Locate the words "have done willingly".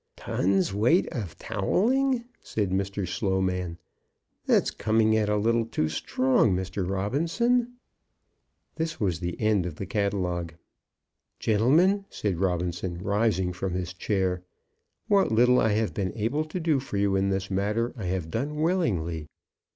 18.05-19.27